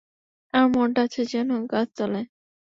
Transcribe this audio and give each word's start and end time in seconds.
আমার 0.53 0.69
মনটা 0.75 1.01
আছে 1.05 1.21
যেন 1.31 1.49
গাছতলায়। 1.71 2.27